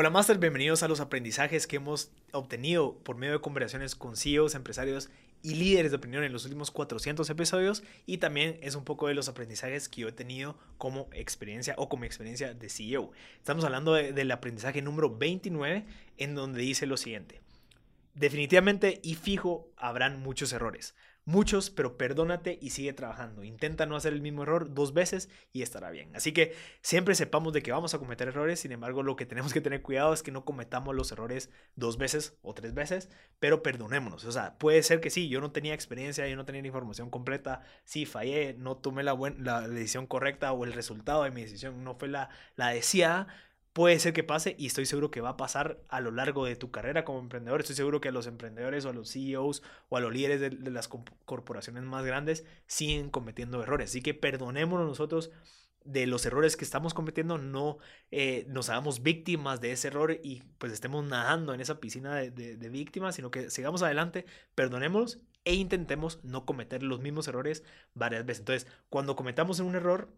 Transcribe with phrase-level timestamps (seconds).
[0.00, 4.54] Hola Master, bienvenidos a los aprendizajes que hemos obtenido por medio de conversaciones con CEOs,
[4.54, 5.10] empresarios
[5.42, 9.14] y líderes de opinión en los últimos 400 episodios y también es un poco de
[9.14, 13.10] los aprendizajes que yo he tenido como experiencia o como experiencia de CEO.
[13.38, 15.84] Estamos hablando del aprendizaje número 29
[16.16, 17.40] en donde dice lo siguiente.
[18.18, 20.96] Definitivamente y fijo habrán muchos errores.
[21.24, 23.44] Muchos, pero perdónate y sigue trabajando.
[23.44, 26.16] Intenta no hacer el mismo error dos veces y estará bien.
[26.16, 29.52] Así que siempre sepamos de que vamos a cometer errores, sin embargo lo que tenemos
[29.52, 33.62] que tener cuidado es que no cometamos los errores dos veces o tres veces, pero
[33.62, 34.24] perdonémonos.
[34.24, 37.10] O sea, puede ser que sí, yo no tenía experiencia, yo no tenía la información
[37.10, 41.84] completa, sí fallé, no tomé la, la decisión correcta o el resultado de mi decisión
[41.84, 43.28] no fue la, la deseada,
[43.78, 46.56] puede ser que pase y estoy seguro que va a pasar a lo largo de
[46.56, 47.60] tu carrera como emprendedor.
[47.60, 50.50] Estoy seguro que a los emprendedores o a los CEOs o a los líderes de,
[50.72, 53.90] las corporaciones más grandes siguen cometiendo errores.
[53.90, 55.30] Así que perdonémonos nosotros
[55.84, 57.78] de los errores que estamos cometiendo, no
[58.10, 62.56] eh, nos hagamos víctimas de ese error y pues estemos nadando en esa piscina de,
[62.56, 67.62] de víctimas, sino que sigamos adelante, perdonémonos e intentemos no cometer los mismos errores
[67.94, 68.40] varias veces.
[68.40, 70.08] Entonces, cuando cometamos un error,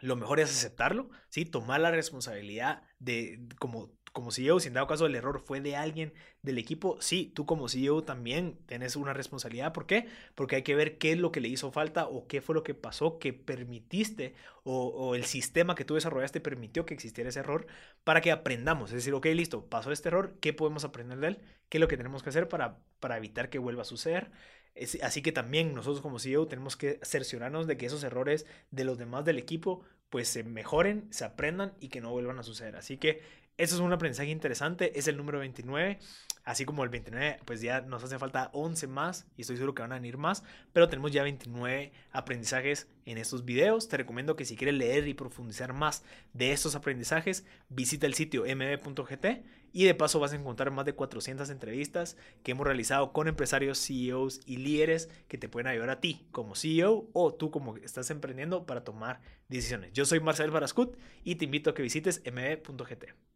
[0.00, 1.44] lo mejor es aceptarlo, ¿sí?
[1.44, 5.76] Tomar la responsabilidad de, como, como CEO, si en dado caso el error fue de
[5.76, 6.12] alguien
[6.42, 9.72] del equipo, sí, tú como CEO también tienes una responsabilidad.
[9.72, 10.08] ¿Por qué?
[10.34, 12.62] Porque hay que ver qué es lo que le hizo falta o qué fue lo
[12.62, 14.34] que pasó que permitiste
[14.64, 17.66] o, el sistema que tú desarrollaste permitió que existiera ese error
[18.04, 18.90] para que aprendamos.
[18.90, 21.38] Es decir, ok, listo, pasó este error, ¿qué podemos aprender de él?
[21.68, 24.30] ¿Qué es lo que tenemos que hacer para, para evitar que vuelva a suceder?
[25.02, 28.98] Así que también nosotros como CEO tenemos que cerciorarnos de que esos errores de los
[28.98, 32.76] demás del equipo pues se mejoren, se aprendan y que no vuelvan a suceder.
[32.76, 33.22] Así que
[33.56, 35.98] eso es un aprendizaje interesante, es el número 29,
[36.50, 39.82] así como el 29, pues ya nos hace falta 11 más y estoy seguro que
[39.82, 43.88] van a venir más, pero tenemos ya 29 aprendizajes en estos videos.
[43.88, 48.42] Te recomiendo que si quieres leer y profundizar más de estos aprendizajes, visita el sitio
[48.42, 53.28] mb.gt y de paso vas a encontrar más de 400 entrevistas que hemos realizado con
[53.28, 57.76] empresarios, CEOs y líderes que te pueden ayudar a ti como CEO o tú como
[57.76, 59.92] estás emprendiendo para tomar decisiones.
[59.92, 63.29] Yo soy Marcel Barascut y te invito a que visites mb.gt.